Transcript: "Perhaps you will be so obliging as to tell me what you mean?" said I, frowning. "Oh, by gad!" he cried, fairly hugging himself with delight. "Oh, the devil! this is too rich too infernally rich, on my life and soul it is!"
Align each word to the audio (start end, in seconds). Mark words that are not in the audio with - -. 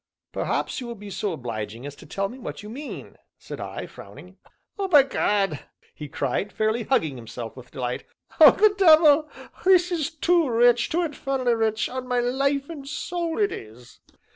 "Perhaps 0.31 0.81
you 0.81 0.87
will 0.87 0.95
be 0.95 1.11
so 1.11 1.31
obliging 1.31 1.85
as 1.85 1.95
to 1.97 2.07
tell 2.07 2.27
me 2.27 2.39
what 2.39 2.63
you 2.63 2.69
mean?" 2.71 3.19
said 3.37 3.59
I, 3.61 3.85
frowning. 3.85 4.37
"Oh, 4.79 4.87
by 4.87 5.03
gad!" 5.03 5.65
he 5.93 6.07
cried, 6.07 6.51
fairly 6.51 6.81
hugging 6.85 7.17
himself 7.17 7.55
with 7.55 7.69
delight. 7.69 8.05
"Oh, 8.39 8.49
the 8.49 8.73
devil! 8.79 9.29
this 9.63 9.91
is 9.91 10.09
too 10.09 10.49
rich 10.49 10.89
too 10.89 11.03
infernally 11.03 11.53
rich, 11.53 11.87
on 11.87 12.07
my 12.07 12.19
life 12.19 12.67
and 12.67 12.87
soul 12.87 13.37
it 13.37 13.51
is!" 13.51 13.99